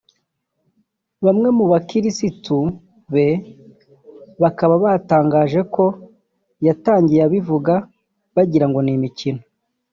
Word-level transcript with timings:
Bamwe 1.25 1.47
mu 1.57 1.65
bakirisitu 1.71 2.55
be 3.13 3.27
bakaba 4.41 4.75
batangaje 4.85 5.61
ko 5.73 5.85
yatangiye 6.67 7.21
abivuga 7.27 7.73
bagirango 8.35 8.79
ni 8.83 8.91
imikino 8.97 9.41